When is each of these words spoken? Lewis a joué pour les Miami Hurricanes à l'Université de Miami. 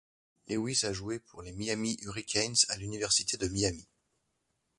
Lewis 0.47 0.83
a 0.87 0.93
joué 0.93 1.19
pour 1.19 1.43
les 1.43 1.51
Miami 1.51 1.95
Hurricanes 2.01 2.55
à 2.69 2.77
l'Université 2.77 3.37
de 3.37 3.47
Miami. 3.47 3.87